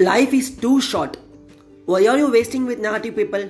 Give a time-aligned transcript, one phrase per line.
[0.00, 1.18] Life is too short.
[1.86, 3.42] Why are you wasting with negative people?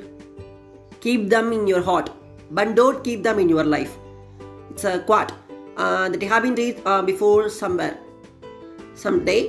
[1.01, 2.11] Keep them in your heart,
[2.51, 3.93] but don't keep them in your life.
[4.71, 5.31] It's a quote
[5.77, 7.95] uh, that I have been read uh, before somewhere,
[8.97, 9.41] someday.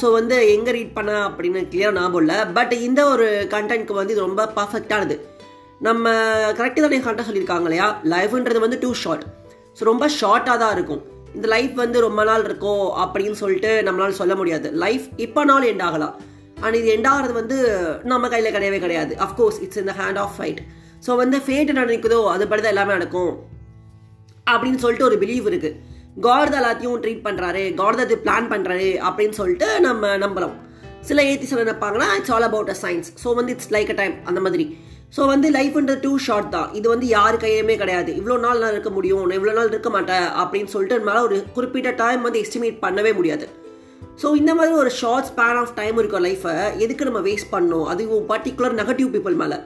[0.00, 4.22] So வந்து எங்கே read பண்ண அப்படின்னு clear ஞாபகம் இல்லை but இந்த ஒரு கண்டென்ட்க்கு வந்து இது
[4.26, 5.16] ரொம்ப பர்ஃபெக்டானது
[5.80, 6.04] நம்ம
[6.58, 9.24] கரெக்டாக தான் கரெக்டாக சொல்லியிருக்காங்க இல்லையா லைஃப்ன்றது வந்து டூ ஷார்ட்
[9.78, 11.02] ஸோ ரொம்ப ஷார்ட்டாக தான் இருக்கும்
[11.36, 14.68] இந்த லைஃப் வந்து ரொம்ப நாள் இருக்கும் அப்படின்னு சொல்லிட்டு நம்மளால் சொல்ல முடியாது.
[14.84, 16.14] லைஃப் இப்போ நாள் எண்ட் ஆகலாம்.
[16.64, 17.56] அண்ட் இது எண்ட் ஆகிறது வந்து
[18.12, 19.12] நம்ம கையில் கிடையவே கிடையாது.
[19.26, 20.60] அஃப்கோர்ஸ் இட்ஸ் இந்த ஹேண்ட் ஆஃப் ஃபைட்
[21.06, 23.32] ஸோ வந்து ஃபேட் என்ன நினைக்குதோ அதுபடி தான் எல்லாமே நடக்கும்.
[24.52, 25.70] அப்படின்னு சொல்லிட்டு ஒரு பிலீவ் இருக்கு.
[26.26, 30.54] காட் தான் எல்லாத்தையும் ட்ரீட் பண்ணுறாரு காட் தான் இது பிளான் பண்ணுறாரு அப்படின்னு சொல்லிட்டு நம்ம நம்பலாம்
[31.08, 34.14] சில ஏத்தி சொல்ல நினைப்பாங்கன்னா it's all about a science so வந்து இட்ஸ் லைக் அ டைம்
[34.30, 34.64] அந்த மாதிரி.
[35.14, 36.68] ஸோ வந்து லைஃப்ன்றது டூ ஷார்ட் தான்.
[36.78, 38.10] இது வந்து யாரு கையுமே கிடையாது.
[38.20, 41.90] இவ்வளோ நாள் நான் இருக்க முடியும் நான் இவ்வளோ நாள் இருக்க மாட்டேன் அப்படின்னு சொல்லிட்டு நம்மளால ஒரு குறிப்பிட்ட
[42.02, 43.46] டைம் வந்து எஸ்டிமேட் பண்ணவே முடியாது.
[44.22, 48.26] ஸோ இந்த மாதிரி ஒரு ஷார்ட் ஸ்பேன் ஆஃப் டைம் இருக்க லைஃப்பை எதுக்கு நம்ம வேஸ்ட் பண்ணோம் அதுவும்
[48.32, 49.58] பர்டிகுலர் நெகட்டிவ் பீப்புள் மேலே.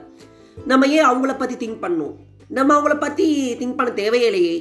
[0.73, 2.15] நம்ம ஏன் அவங்கள பற்றி திங்க் பண்ணணும்?
[2.59, 3.27] நம்ம அவங்கள பற்றி
[3.61, 4.55] திங்க் பண்ண தேவையில்லையே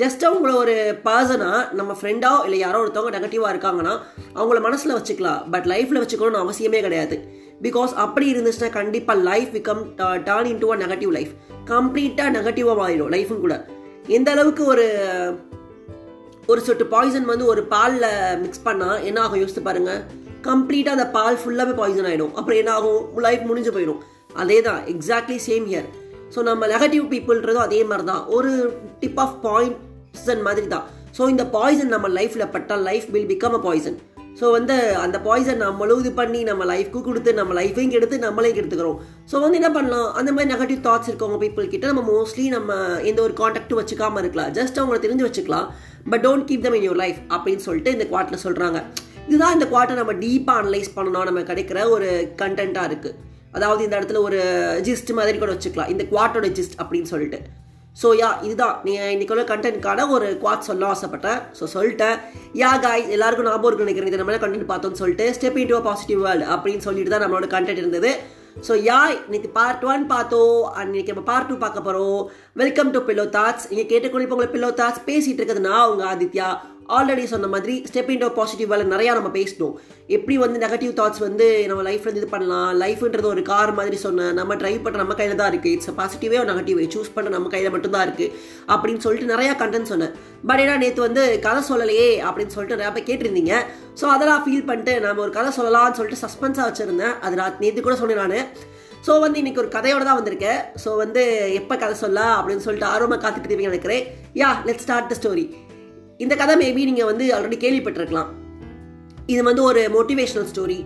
[0.00, 0.74] ஜஸ்ட் அவங்கள ஒரு
[1.06, 3.94] பர்சனாக நம்ம ஃப்ரெண்டாக இல்லை யாரோ ஒருத்தவங்க நெகட்டிவாக இருக்காங்கன்னா
[4.38, 5.40] அவங்கள மனசில் வச்சுக்கலாம்.
[5.54, 7.16] பட் லைஃப்பில் வச்சுக்கணும்னு அவசியமே கிடையாது.
[7.66, 9.82] பிகாஸ் அப்படி இருந்துச்சுன்னா கண்டிப்பாக life become
[10.28, 11.32] turn into a negative life
[11.72, 13.56] கம்ப்ளீட்டாக நெகட்டிவாக மாறிடும் லைஃபும் கூட.
[14.16, 14.86] எந்த அளவுக்கு ஒரு
[16.52, 18.06] ஒரு சொட்டு பாய்சன் வந்து ஒரு பாலில்
[18.44, 19.40] மிக்ஸ் பண்ணால் என்ன ஆகும்?
[19.42, 20.00] யோசித்து பாருங்கள்
[20.48, 23.02] கம்ப்ளீட்டாக அந்த பால் ஃபுல்லாகவே பாய்சன் ஆகிடும் அப்புறம் என்ன ஆகும்?
[23.26, 24.00] லைஃப் முடிஞ்சு போயிடும்.
[24.42, 25.88] அதே தான் எக்ஸாக்ட்லி சேம் இயர்
[26.34, 28.50] ஸோ நம்ம நெகட்டிவ் பீப்புள்ன்றதும் அதே மாதிரி தான் ஒரு
[29.00, 33.60] டிப் ஆஃப் பாய்சன் மாதிரி தான் ஸோ இந்த பாய்சன் நம்ம லைஃப்பில் பட்டால் life will become a
[33.66, 33.96] poison
[34.38, 38.98] so வந்து அந்த பாய்சன் நம்மளும் இது பண்ணி நம்ம லைஃப்க்கு கொடுத்து நம்ம லைஃபையும் கெடுத்து நம்மளையும் கெடுத்துக்கிறோம்.
[39.30, 40.08] ஸோ வந்து என்ன பண்ணலாம்?
[40.20, 42.78] அந்த மாதிரி நெகட்டிவ் தாட்ஸ் இருக்கவங்க பீப்புள் கிட்ட நம்ம மோஸ்ட்லி நம்ம
[43.10, 44.50] எந்த ஒரு காண்டாக்டும் வச்சுக்காமல் இருக்கலாம்.
[44.58, 45.66] ஜஸ்ட் அவங்கள தெரிஞ்சு வச்சுக்கலாம்.
[46.12, 48.80] But don't keep them in your life அப்படின்னு சொல்லிட்டு இந்த குவாட்டில் சொல்கிறாங்க
[49.28, 51.26] இதுதான் இந்த குவாட்டை நம்ம டீப்பாக அனலைஸ் பண்ணணும்.
[51.30, 52.08] நம்ம கிடைக்கிற ஒரு
[52.42, 53.18] கண்டென்ட்டாக இருக்குது
[53.56, 54.38] அதாவது இந்த இடத்துல ஒரு
[54.86, 55.90] ஜிஸ்ட் மாதிரி கூட வச்சுக்கலாம்.
[55.94, 57.40] இந்த குவாட்டோட ஜிஸ்ட் அப்படின்னு சொல்லிட்டு.
[58.00, 58.76] ஸோ யா இதுதான்.
[58.84, 61.40] நீ இன்றைக்கி உள்ள கண்டென்ட்கான ஒரு குவாட் சொல்ல ஆசைப்பட்டேன்.
[61.58, 62.16] ஸோ சொல்லிட்டேன்.
[62.60, 64.10] யா காய் எல்லாருக்கும் ஞாபகம் இருக்கு நினைக்கிறேன்.
[64.10, 67.82] இது நம்ம கண்டென்ட் பார்த்தோம்னு சொல்லிட்டு step in to positive world அப்படின்னு சொல்லிட்டு தான் நம்மளோட கண்டென்ட்
[67.82, 68.12] இருந்தது.
[68.66, 70.58] ஸோ யா இன்னைக்கு பார்ட் ஒன் பார்த்தோம்.
[70.76, 72.20] அண்ட் இன்னைக்கு நம்ம பார்ட் டூ பார்க்க போகிறோம்
[72.62, 76.48] வெல்கம் டு பில்லோ தாட்ஸ் நீங்கள் கேட்டுக்கொண்டு உங்களை பில்லோ தாட்ஸ் பேசிட்டு இருக்கிறதுனா உங்கள் ஆதித்யா.
[76.96, 79.74] ஆல்ரெடி சொன்ன மாதிரி ஸ்டெப் இன் பாசிட்டிவ் வேலை நிறையா நம்ம பேசிட்டோம்.
[80.16, 82.70] எப்படி வந்து நெகட்டிவ் தாட்ஸ் வந்து நம்ம லைஃப்ல இது பண்ணலாம்?
[82.82, 86.88] லைஃப்ன்றது ஒரு கார் மாதிரி சொன்ன நம்ம ட்ரைவ் பண்ணுற நம்ம கையில் தான் இருக்குது இட்ஸ் பாசிட்டிவே ஒரு
[86.94, 88.32] சூஸ் பண்ணுற நம்ம கையில் மட்டும்தான் இருக்குது
[88.74, 90.12] அப்படின்னு சொல்லிட்டு நிறையா கண்டென்ட் சொன்னேன்.
[90.50, 93.54] பட் ஏன்னா நேற்று வந்து கதை சொல்லலையே அப்படின்னு சொல்லிட்டு நிறையா பேர் கேட்டிருந்தீங்க.
[94.00, 97.16] ஸோ அதெல்லாம் ஃபீல் பண்ணிட்டு நம்ம ஒரு கதை சொல்லலாம்னு சொல்லிட்டு சஸ்பென்ஸாக வச்சுருந்தேன்.
[97.24, 98.46] அது நான் நேற்று கூட சொன்னேன் நான்.
[99.06, 100.60] ஸோ வந்து இன்னைக்கு ஒரு கதையோட தான் வந்திருக்கேன்.
[100.84, 101.22] ஸோ வந்து
[101.60, 104.04] எப்போ கதை சொல்ல அப்படின்னு சொல்லிட்டு ஆர்வமாக காத்துட்டு இருப்பீங்க நினைக்கிறேன்.
[104.42, 105.46] Yeah let start the story
[106.22, 108.28] இந்த கதை மேபி நீங்கள் வந்து ஆல்ரெடி கேள்விப்பட்டிருக்கலாம்.
[109.32, 110.80] இது வந்து ஒரு மோட்டிவேஷனல் ஸ்டோரி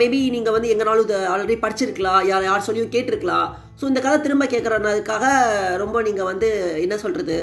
[0.00, 3.48] மேபி நீங்கள் வந்து எங்கனாலும் இது ஆல்ரெடி படிச்சிருக்கலாம் யார் யார் சொல்லியும் கேட்டிருக்கலாம்
[3.80, 5.24] ஸோ இந்த கதை திரும்ப கேட்குறதுக்காக
[5.82, 6.48] ரொம்ப நீங்கள் வந்து
[6.84, 7.36] என்ன சொல்கிறது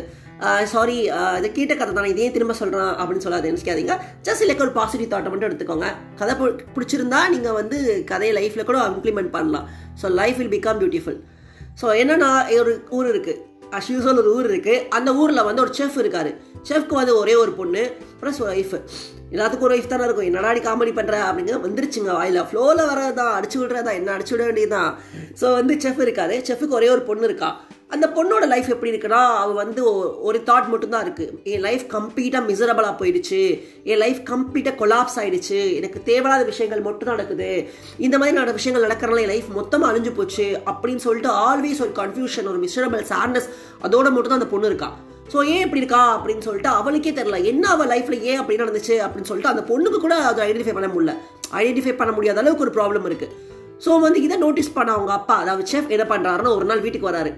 [0.71, 0.97] சாரி
[1.39, 3.93] இதை கேட்ட கதை தான் இதையே திரும்ப சொல்கிறேன் அப்படின்னு சொல்லாது நினைக்காதீங்க.
[4.27, 5.89] ஜஸ்ட் இல்லை ஒரு பாசிட்டிவ் தாட்டை மட்டும் எடுத்துக்கோங்க.
[6.21, 6.33] கதை
[6.75, 7.77] பிடிச்சிருந்தா நீங்கள் வந்து
[8.11, 9.67] கதையை லைஃப்பில் கூட இம்ப்ளிமெண்ட் பண்ணலாம்.
[10.01, 11.19] So life will become beautiful
[11.81, 12.31] so என்னென்னா
[12.63, 13.39] ஒரு ஊர் இருக்குது
[13.77, 16.31] அஸ் யூஸ்வல் ஒரு ஊர் இருக்குது அந்த ஊரில் வந்து ஒரு செஃப் இருக்காரு.
[16.69, 17.83] செஃப்க்கு வந்து ஒரே ஒரு பொண்ணு
[18.21, 18.75] ப்ளஸ் ஒய்ஃப்
[19.35, 20.29] எல்லாத்துக்கும் ஒரு ஒய்ஃப் தானே இருக்கும்.
[20.31, 22.41] என்னடாடி காமெடி பண்ணுற அப்படிங்க வந்துருச்சுங்க வாயில்.
[22.49, 24.91] ஃப்ளோவில் வரதான் அடிச்சு விடுறதா என்ன அடிச்சு விட வேண்டியதுதான்?
[25.41, 26.37] ஸோ வந்து செஃப் இருக்காரு.
[26.49, 27.49] செஃபுக்கு ஒரே ஒரு பொண்ணு இருக்கா.
[27.95, 29.81] அந்த பொண்ணோட லைஃப் எப்படி இருக்குன்னா அவள் வந்து
[30.27, 33.41] ஒரு தாட் மட்டும்தான் இருக்குது என் லைஃப் கம்ப்ளீட்டாக மிசரபிளாக போயிடுச்சு.
[33.91, 35.59] என் லைஃப் கம்ப்ளீட்டாக கொலாப்ஸ் ஆயிடுச்சு.
[35.79, 37.49] எனக்கு தேவையில்லாத விஷயங்கள் மட்டும் நடக்குது.
[38.05, 40.47] இந்த மாதிரி நட விஷயங்கள் நடக்கிறனால என் லைஃப் மொத்தமாக அழிஞ்சு போச்சு.
[40.71, 43.49] அப்படின்னு சொல்லிட்டு ஆல்வேஸ் ஒரு கன்ஃபியூஷன் ஒரு மிசரபிள் சேட்னஸ்
[43.87, 44.89] அதோட மட்டும் தான் அந்த பொண்ணு இருக்கா.
[45.33, 46.01] ஸோ ஏன் இப்படி இருக்கா?
[46.17, 48.95] அப்படின்னு சொல்லிட்டு அவளுக்கே தெரில என்ன அவள் லைஃப்பில் ஏன் அப்படி நடந்துச்சு?
[49.05, 51.13] அப்படின்னு சொல்லிட்டு அந்த பொண்ணுக்கு கூட அதை ஐடென்டிஃபை பண்ண முடியல.
[51.61, 53.33] ஐடென்டிஃபை பண்ண முடியாத அளவுக்கு ஒரு ப்ராப்ளம் இருக்குது
[53.85, 57.31] ஸோ வந்து இதை நோட்டீஸ் பண்ண அவங்க அப்பா அதாவது செஃப் என்ன பண்ணுறாருன்னா ஒரு நாள் வீட்டுக்கு வராரு.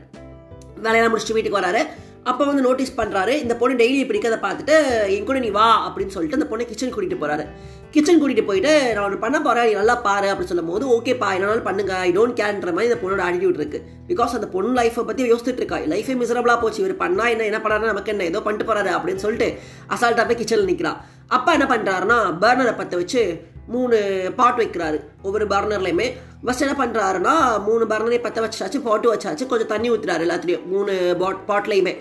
[0.86, 1.82] வேலையெல்லாம் முடிச்சுட்டு வீட்டுக்கு வராரு.
[2.30, 4.76] அப்போ வந்து நோட்டீஸ் பண்ணுறாரு இந்த பொண்ணு டெய்லி இப்படி இருக்கிறத பார்த்துட்டு
[5.16, 7.44] என் கூட நீ வா அப்படின்னு சொல்லிட்டு அந்த பொண்ணை கிச்சன் கூட்டிகிட்டு போகிறாரு
[7.94, 11.68] கிச்சன் கூட்டிகிட்டு போயிட்டு நான் ஒன்று பண்ண போகிறேன் நீ நல்லா பாரு அப்படின்னு சொல்லும் போது ஓகேப்பா என்னாலும்
[11.68, 13.80] பண்ணுங்க ஐ டோன்ட் கேர்ன்ற மாதிரி இந்த பொண்ணோட ஆட்டிடியூட் இருக்கு.
[14.10, 15.78] பிகாஸ் அந்த பொண்ணு லைஃப்பை பற்றி யோசிச்சுட்டு இருக்கா.
[15.94, 16.82] லைஃபே மிசரபிளாக போச்சு.
[16.84, 19.50] இவர் பண்ணா என்ன என்ன பண்ணாரு நமக்கு என்ன ஏதோ பண்ணிட்டு போகிறாரு அப்படின்னு சொல்லிட்டு
[19.96, 21.00] அசால்ட்டாக போய் கிச்சனில் நிற்கிறான்
[21.38, 23.24] அப்பா என்ன பண்ணுறாருன்னா பர்னரை பற்ற வச்சு
[23.74, 23.98] மூணு
[24.40, 24.98] பாட் வைக்கிறாரு.
[25.28, 26.06] ஒவ்வொரு பர்னர்லையுமே
[26.46, 27.34] ஃபஸ்ட் என்ன பண்ணுறாருன்னா
[27.68, 29.46] மூணு பர்னரையும் பற்ற வச்சாச்சு பாட்டு வச்சாச்சு.
[29.52, 31.94] கொஞ்சம் தண்ணி ஊற்றுறாரு எல்லாத்துலேயும் மூணு பாட் பாட்லையுமே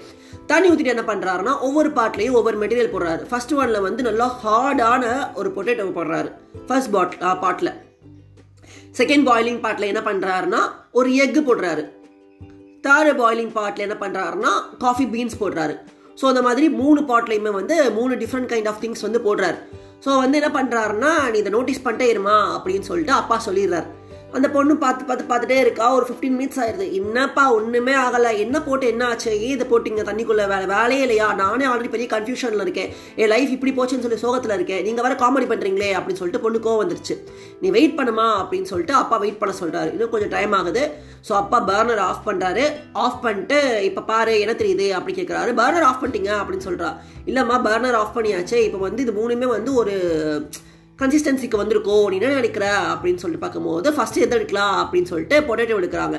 [0.51, 3.23] தண்ணி ஊற்றிட்டு என்ன பண்ணுறாருன்னா ஒவ்வொரு பாட்லையும் ஒவ்வொரு மெட்டீரியல் போடுறாரு.
[3.31, 5.05] ஃபர்ஸ்ட் ஒன்ல வந்து நல்லா ஹார்டான
[5.41, 6.31] ஒரு பொட்டேட்டோ போடுறாரு.
[6.69, 7.73] ஃபர்ஸ்ட் பாட் பாட்டில்
[9.01, 10.61] செகண்ட் பாயிலிங் பாட்டில் என்ன பண்ணுறாருன்னா
[10.99, 11.83] ஒரு எக்கு போடுறாரு.
[12.87, 14.53] தேர்டு பாயிலிங் பாட்டில் என்ன பண்ணுறாருன்னா
[14.85, 15.75] காஃபி பீன்ஸ் போடுறாரு.
[16.21, 19.59] ஸோ அந்த மாதிரி மூணு பாட்லையுமே வந்து மூணு டிஃப்ரெண்ட் கைண்ட் ஆஃப் திங்ஸ் வந்து போடுறாரு.
[20.05, 23.89] ஸோ வந்து என்ன பண்ணுறாருன்னா நீ இதை நோட்டீஸ் பண்ணிட்டே இருமா அப்படின்னு சொல்லிட்டு அப்பா சொல்லிடுறாரு.
[24.37, 25.87] அந்த பொண்ணு பார்த்து பார்த்து பார்த்துட்டே இருக்கா.
[25.97, 28.33] ஒரு ஃபிஃப்டீன் மினிட்ஸ் ஆயிடுது என்னப்பா ஒன்றுமே ஆகலை.
[28.45, 29.31] என்ன போட்டு என்ன ஆச்சு?
[29.47, 31.29] ஏன் இதை போட்டிங்க தண்ணிக்குள்ளே வேலை வேலையே இல்லையா?
[31.43, 32.91] நானே ஆல்ரெடி பெரிய கன்ஃபியூஷனில் இருக்கேன்.
[33.23, 34.83] என் லைஃப் இப்படி போச்சுன்னு சொல்லி சோகத்தில் இருக்கேன்.
[34.89, 37.17] நீங்கள் வேற காமெடி பண்ணுறீங்களே அப்படின்னு சொல்லிட்டு பொண்ணு கோவம் வந்துருச்சு.
[37.63, 40.85] நீ வெயிட் பண்ணுமா அப்படின்னு சொல்லிட்டு அப்பா வெயிட் பண்ண சொல்கிறாரு இன்னும் கொஞ்சம் டைம் ஆகுது.
[41.29, 42.65] ஸோ அப்பா பர்னர் ஆஃப் பண்ணுறாரு
[43.05, 44.87] ஆஃப் பண்ணிட்டு இப்போ பாரு என்ன தெரியுது?
[44.99, 46.91] அப்படி கேட்குறாரு பர்னர் ஆஃப் பண்ணிட்டீங்க அப்படின்னு சொல்கிறா
[47.31, 48.59] இல்லைம்மா பர்னர் ஆஃப் பண்ணியாச்சு.
[48.69, 49.97] இப்போ வந்து இது மூணுமே வந்து ஒரு
[51.01, 52.67] கன்சிஸ்டன்சிக்கு வந்திருக்கோம் நீ என்ன நினைக்கிற?
[52.93, 56.19] அப்படின்னு சொல்லிட்டு பார்க்கும்போது ஃபஸ்ட்டு எதை எடுக்கலாம் அப்படின்னு சொல்லிட்டு பொட்டேட்டோ எடுக்கிறாங்க.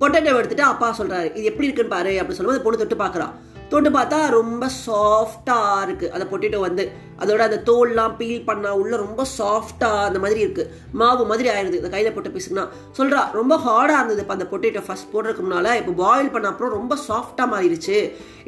[0.00, 3.32] பொட்டேட்டோ எடுத்துட்டு அப்பா சொல்கிறாரு இது எப்படி இருக்குன்னு பாரு அப்படின்னு சொல்லும்போது பொண்ணு தொட்டு பார்க்குறான்
[3.72, 6.84] தொட்டு பார்த்தா ரொம்ப சாஃப்டாக இருக்குது அந்த பொட்டேட்டோ வந்து
[7.22, 10.70] அதோட அந்த தோல்லாம் பீல் பண்ணால் உள்ள ரொம்ப சாஃப்டாக அந்த மாதிரி இருக்குது
[11.02, 12.64] மாவு மாதிரி ஆயிடுது இந்த கையில் போட்டு பிசுனா
[12.98, 15.72] சொல்கிறா ரொம்ப ஹார்டாக இருந்தது இப்போ அந்த பொட்டேட்டோ ஃபஸ்ட் போடுறதுக்கு முன்னால்.
[15.80, 17.98] இப்போ பாயில் பண்ண அப்புறம் ரொம்ப சாஃப்டாக மாறிடுச்சு.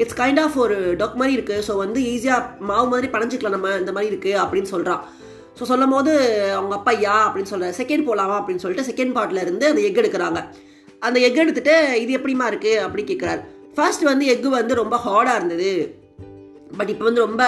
[0.02, 3.94] இட்ஸ் கைண்ட் ஆஃப் ஒரு டொக் மாதிரி இருக்குது ஸோ வந்து ஈஸியாக மாவு மாதிரி பணஞ்சிக்கலாம் நம்ம இந்த
[3.98, 5.02] மாதிரி இருக்குது அப்படின்னு சொல்கிறான்
[5.58, 6.12] ஸோ சொல்லும் போது
[6.56, 10.40] அவங்க அப்பா யா அப்படின்னு சொல்கிறார் செகண்ட் போகலாமா அப்படின்னு சொல்லிட்டு செகண்ட் பார்ட்ல இருந்து அந்த எக் எடுக்கிறாங்க.
[10.98, 12.80] அந்த எக் எடுத்துட்டு இது எப்படிமா இருக்கு?
[12.80, 13.42] அப்படி கேட்குறாரு
[13.74, 15.96] ஃபர்ஸ்ட் வந்து எக்கு வந்து ரொம்ப ஹார்டாக இருந்தது.
[16.78, 17.44] பட் இப்போ வந்து ரொம்ப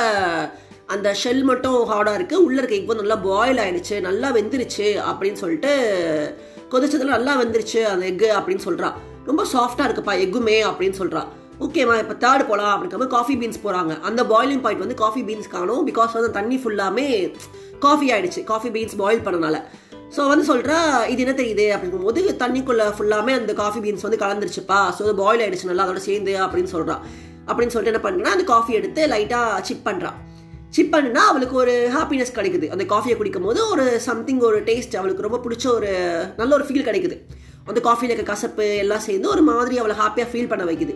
[0.86, 5.32] அந்த ஷெல் மட்டும் ஹார்டாக இருக்குது உள்ளே இருக்க எக் வந்து நல்லா பாயில் ஆயிடுச்சு நல்லா வெந்துருச்சு அப்படின்னு
[5.32, 5.72] சொல்லிட்டு
[6.70, 11.30] கொதிச்சதுல நல்லா வெந்துருச்சு அந்த எக்கு அப்படின்னு சொல்கிறான் ரொம்ப சாஃப்டாக இருக்குப்பா எக்குமே அப்படின்னு சொல்கிறான்
[11.64, 15.82] ஓகேம்மா இப்போ தேர்ட் போகலாம் அப்படிங்கிற காஃபி பீன்ஸ் போகிறாங்க அந்த பாயிலிங் பாயிண்ட் வந்து காஃபி பீன்ஸ் காணும்.
[15.88, 17.06] பிகாஸ் வந்து தண்ணி ஃபுல்லாமே
[17.84, 18.40] காஃபி ஆயிடுச்சு.
[18.50, 19.56] காஃபி பீன்ஸ் பாயில் பண்ணனால.
[20.16, 20.78] ஸோ வந்து சொல்கிறா
[21.12, 21.66] இது என்ன தெரியுது?
[21.76, 24.80] அப்படிங்கும்போது தண்ணிக்குள்ளே ஃபுல்லாமே அந்த காஃபி பீன்ஸ் வந்து கலந்துருச்சுப்பா.
[24.96, 25.70] ஸோ அது பாயில் ஆயிடுச்சு.
[25.70, 27.02] நல்லா அதோட சேர்ந்து அப்படின்னு சொல்கிறான்
[27.48, 30.18] அப்படின்னு சொல்லிட்டு என்ன பண்ணுறா அந்த காஃபி எடுத்து லைட்டாக சிப் பண்ணுறான்
[30.76, 32.68] சிப் பண்ணுனா அவளுக்கு ஒரு ஹாப்பினஸ் கிடைக்குது.
[32.74, 35.90] அந்த காஃபியை குடிக்கும் போது ஒரு சம்திங் ஒரு டேஸ்ட் அவளுக்கு ரொம்ப பிடிச்ச ஒரு
[36.40, 37.18] நல்ல ஒரு ஃபீல் கிடைக்குது.
[37.70, 40.94] அந்த காஃபியில் இருக்க கசப்பு எல்லாம் சேர்ந்து ஒரு மாதிரி அவளை ஹாப்பியாக ஃபீல் பண்ண வைக்குது.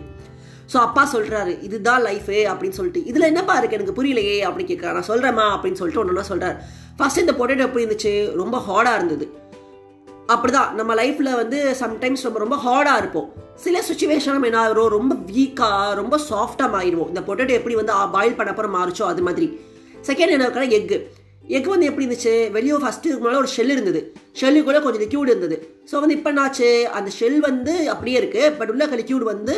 [0.73, 3.05] ஸோ அப்பா சொல்கிறாரு இதுதான் லைஃபு அப்படின்னு சொல்லிட்டு.
[3.05, 6.57] இதில் என்னப்பா இருக்குது எனக்கு புரியலையே அப்படின்னு கேட்குறா நான் சொல்கிறேம்மா அப்படின்னு சொல்லிட்டு ஒன்று சொல்கிறார்
[6.97, 8.13] ஃபர்ஸ்ட் இந்த பொட்டேட்டோ எப்படி இருந்துச்சு?
[8.35, 9.27] ரொம்ப ஹார்டாக இருந்தது.
[10.33, 13.29] அப்படிதான் நம்ம லைஃப்பில் வந்து சம்டைம்ஸ் ரொம்ப ரொம்ப ஹார்டாக இருப்போம்.
[13.63, 17.07] சில சுச்சுவேஷன் நம்ம என்ன ஆகிறோம் ரொம்ப வீக்காக ரொம்ப சாஃப்டாக மாறிடுவோம்.
[17.07, 19.47] இந்த பொட்டேட்டோ எப்படி வந்து பாயில் பண்ண அப்புறம் மாறிச்சோ அது மாதிரி.
[20.09, 20.99] செகண்ட் என்ன இருக்கிற எக்கு
[21.57, 22.33] எக் வந்து எப்படி இருந்துச்சு?
[22.55, 24.01] வெளியே ஃபஸ்ட்டு மேலே ஒரு ஷெல் இருந்தது.
[24.41, 25.55] ஷெல்லுக்குள்ளே கொஞ்சம் லிக்யூட் இருந்தது.
[25.91, 26.69] ஸோ வந்து இப்போ என்னாச்சு?
[26.97, 29.55] அந்த ஷெல் வந்து அப்படியே இருக்குது பட் உள்ள லிக்யூட் வந்து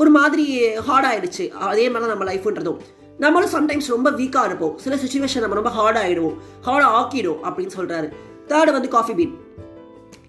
[0.00, 0.46] ஒரு மாதிரி
[0.88, 1.44] ஹார்ட் ஆயிடுச்சு.
[1.70, 2.78] அதே மாதிரி நம்ம லைஃப்ன்றதும்
[3.24, 4.76] நம்மளும் சம்டைம்ஸ் ரொம்ப வீக்காக இருப்போம்.
[4.84, 6.38] சில சுச்சுவேஷன் நம்ம ரொம்ப ஹார்ட் ஆகிடுவோம்
[6.68, 8.08] ஹார்ட் ஆக்கிடும் அப்படின்னு சொல்கிறாரு
[8.52, 9.34] தேர்டு வந்து காஃபி பீன்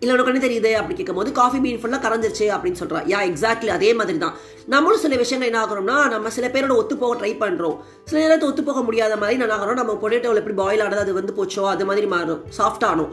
[0.01, 0.71] இல்லை உனக்கு என்ன தெரியுது?
[0.79, 4.35] அப்படி கேட்கும்போது காஃபி பீன் ஃபுல்லாக கரைஞ்சிருச்சு அப்படின்னு சொல்கிறா யா எக்ஸாக்ட்லி அதே மாதிரி தான்
[4.73, 7.77] நம்மளும் சில விஷயங்கள் என்ன ஆகிறோம்னா நம்ம சில பேரோட ஒத்து போக ட்ரை பண்ணுறோம்
[8.09, 9.79] சில நேரத்தை ஒத்து போக முடியாத மாதிரி என்ன ஆகிறோம்?
[9.81, 11.63] நம்ம பொட்டேட்டோவில் எப்படி பாயில் ஆனது அது வந்து போச்சோ?
[11.73, 12.43] அது மாதிரி மாறும்.
[12.57, 13.11] சாஃப்ட் ஆனும்.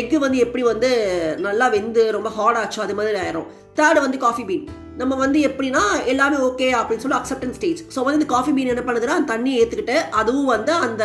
[0.00, 0.90] எக்கு வந்து எப்படி வந்து
[1.46, 3.48] நல்லா வெந்து ரொம்ப ஹார்ட் ஆச்சோ அது மாதிரி ஆயிரும்.
[3.80, 4.64] தேர்டு வந்து காஃபி பீன்
[5.00, 5.82] நம்ம வந்து எப்படின்னா
[6.12, 9.52] எல்லாமே ஓகே அப்படின்னு சொல்லி அக்செப்டன்ஸ் ஸ்டேஜ் ஸோ வந்து இந்த காஃபி பீன் என்ன பண்ணுதுன்னா அந்த தண்ணி
[9.60, 11.04] ஏற்றுக்கிட்டு அதுவும் வந்து அந்த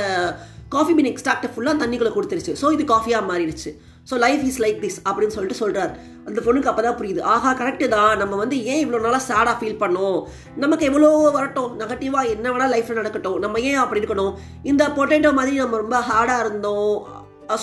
[0.75, 2.53] காஃபி பீன் எக்ஸ்ட்ராக்டை ஃபுல்லாக தண்ணிக்குள்ளே கொடுத்துருச்சு.
[2.61, 3.71] ஸோ இது காஃபியாக மாறிடுச்சு.
[4.09, 5.91] So life is like this அப்படின்னு சொல்லிட்டு சொல்கிறார்
[6.27, 7.21] அந்த பொண்ணுக்கு அப்போ தான் புரியுது.
[7.33, 8.13] ஆஹா கரெக்டு தான்.
[8.21, 10.19] நம்ம வந்து ஏன் இவ்வளோ நாளாக சேடாக ஃபீல் பண்ணோம்?
[10.63, 11.71] நமக்கு எவ்வளோ வரட்டும்.
[11.81, 13.39] நெகட்டிவாக என்ன வேணால் லைஃப்பில் நடக்கட்டும்.
[13.45, 14.33] நம்ம ஏன் அப்படி இருக்கணும்?
[14.71, 16.95] இந்த பொட்டேட்டோ மாதிரி நம்ம ரொம்ப ஹார்டாக இருந்தோம்.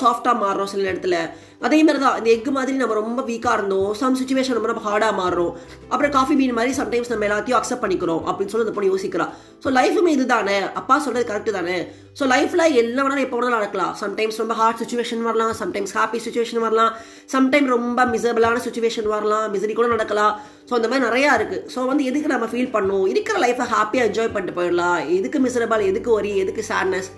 [0.01, 1.19] சாஃப்டாக மாறுறோம் சில இடத்துல
[1.67, 5.15] அதே மாதிரி தான் இந்த எக் மாதிரி நம்ம ரொம்ப வீக்காக இருந்தோம் சம் சுச்சுவேஷன் நம்ம ரொம்ப ஹார்டாக
[5.21, 5.53] மாறுறோம்.
[5.93, 9.27] அப்புறம் காஃபி பீன் மாதிரி சம்டைம்ஸ் நம்ம எல்லாத்தையும் அக்செப்ட் பண்ணிக்கிறோம் அப்படின்னு சொல்லி அந்த பொண்ணு யோசிக்கிறா.
[9.65, 11.77] ஸோ லைஃபுமே இது தானே அப்பா சொல்கிறது கரெக்டு தானே?
[12.19, 13.95] ஸோ லைஃப்பில் என்ன வேணாலும் எப்போ வேணாலும் நடக்கலாம்.
[14.03, 16.93] சம்டைம்ஸ் ரொம்ப ஹார்ட் சுச்சுவேஷன் வரலாம் சம்டைம்ஸ் ஹாப்பி சுச்சுவேஷன் வரலாம்
[17.35, 20.35] சம்டைம் ரொம்ப மிசபிளான சுச்சுவேஷன் வரலாம் மிசரி கூட நடக்கலாம்.
[20.69, 23.07] ஸோ அந்த மாதிரி நிறையா இருக்குது ஸோ வந்து எதுக்கு நம்ம ஃபீல் பண்ணணும்?
[23.15, 25.01] இருக்கிற லைஃப்பை ஹாப்பியாக என்ஜாய் பண்ணிட்டு போயிடலாம்.
[25.19, 27.11] எதுக்கு மிசரபிள் எதுக்கு ஒரி எதுக்கு சேட்னஸ்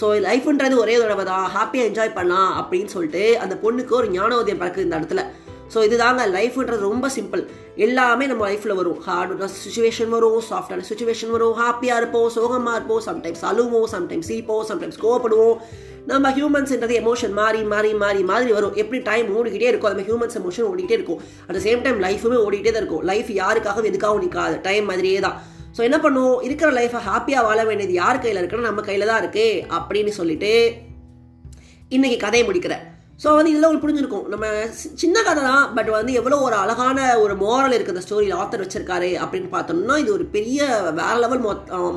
[0.00, 4.86] ஸோ லைஃப்ன்றது ஒரே தடவை தான் ஹாப்பியாக என்ஜாய் பண்ணலாம் அப்படின்னு சொல்லிட்டு அந்த பொண்ணுக்கு ஒரு ஞானோதயம் பறக்குது
[4.86, 5.22] இந்த இடத்துல.
[5.72, 7.42] ஸோ இதுதாங்க லைஃப்ன்றது ரொம்ப சிம்பிள்
[7.86, 8.98] எல்லாமே நம்ம லைஃப்பில் வரும்.
[9.06, 10.38] ஹார்டான சுச்சுவேஷன் வரும்.
[10.50, 11.54] சாஃப்டான சுச்சுவேஷன் வரும்.
[11.62, 12.28] ஹாப்பியாக இருப்போம்.
[12.36, 13.02] சோகமாக இருப்போம்.
[13.08, 13.88] சம்டைம்ஸ் அழுவோம்.
[13.94, 14.64] சம்டைம்ஸ் சிரிப்போம்.
[14.70, 15.58] சம்டைம்ஸ் கோவப்படுவோம்.
[16.12, 18.74] நம்ம ஹியூமன்ஸ்ன்றது எமோஷன் மாறி மாறி மாறி மாதிரி வரும்.
[18.82, 21.20] எப்படி டைம் ஓடிக்கிட்டே இருக்கும் நம்ம ஹியூமன்ஸ் எமோஷன் ஓடிக்கிட்டே இருக்கும்.
[21.48, 23.04] அட் சேம் டைம் லைஃபுமே ஓடிக்கிட்டே தான் இருக்கும்.
[23.12, 25.38] லைஃப் யாருக்காகவும் எதுக்காகவும் நிற்காது டைம் மாதிரியே தான்.
[25.76, 29.64] ஸோ என்ன பண்ணுவோம் இருக்கிற லைஃப்பை ஹாப்பியாக வாழ வேண்டியது யார் கையில் இருக்குன்னு நம்ம கையில் தான் இருக்குது
[29.78, 30.52] அப்படின்னு சொல்லிட்டு
[31.96, 32.84] இன்னைக்கு கதையை முடிக்கிறேன்.
[33.22, 34.24] ஸோ வந்து இதில் உங்களுக்கு புரிஞ்சிருக்கும்.
[34.32, 34.46] நம்ம
[35.02, 39.10] சின்ன கதை தான் பட் வந்து எவ்வளோ ஒரு அழகான ஒரு மோரல் இருக்குது அந்த ஸ்டோரியில் ஆத்தர் வச்சிருக்காரு
[39.24, 40.66] அப்படின்னு பார்த்தோம்னா இது ஒரு பெரிய
[41.00, 41.44] வேற லெவல்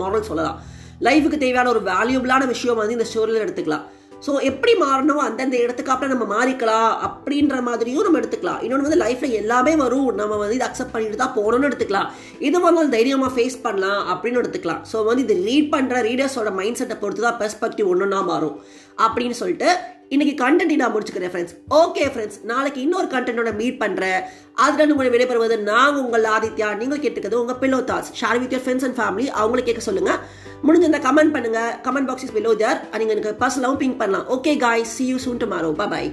[0.02, 0.60] மாரல் சொல்லலாம்.
[1.08, 3.86] லைஃபுக்கு தேவையான ஒரு வேல்யூபிளான விஷயம் வந்து இந்த ஸ்டோரியில் எடுத்துக்கலாம்.
[4.26, 8.60] ஸோ எப்படி மாறணும் அந்தந்த இடத்துக்கு அப்புறம் நம்ம மாறிக்கலாம் அப்படின்ற மாதிரியும் நம்ம எடுத்துக்கலாம்.
[8.66, 10.10] இன்னொன்று வந்து லைஃப்பில் எல்லாமே வரும்.
[10.20, 12.10] நம்ம வந்து இதை அக்செப்ட் பண்ணிட்டு தான் போகணும்னு எடுத்துக்கலாம்.
[12.48, 14.82] இது வந்து தைரியமாக ஃபேஸ் பண்ணலாம் அப்படின்னு எடுத்துக்கலாம்.
[14.92, 18.58] ஸோ வந்து இது ரீட் பண்ணுற ரீடர்ஸோட மைண்ட் செட்டை பொறுத்து தான் பெர்ஸ்பெக்டிவ் ஒன்றுனா மாறும்.
[19.06, 19.70] அப்படின்னு சொல்லிட்டு
[20.12, 24.22] இன்னைக்கு கண்டென்ட் நான் முடிச்சுக்கிறேன் ஃப்ரெண்ட்ஸ் ஓகே ஃப்ரெண்ட்ஸ் நாளைக்கு இன்னொரு கண்டென்ட்டோட மீட் பண்ணுறேன்
[24.56, 26.78] அதில் உங்களை விடைபெறுவது நாங்கள் உங்கள் ஆதித்யா.
[26.78, 30.20] நீங்கள் கேட்டுக்கிறது உங்கள் pillow thoughts share with your friends and family அவங்களை கேட்க சொல்லுங்கள்
[30.64, 34.26] முடிஞ்சிருந்தா கமெண்ட் பண்ணுங்கள் comment box is below there நீங்கள் எனக்கு பர்சனலாகவும் பிங்க் பண்ணலாம்.
[34.28, 36.10] Okay guys see you soon tomorrow bye